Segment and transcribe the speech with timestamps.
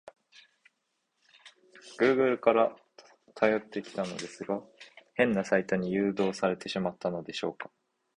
[1.99, 2.75] グーグルから
[3.35, 4.59] 辿ってきたのですが、
[5.13, 7.69] 変なサイトに誘導されてしまったのでしょうか？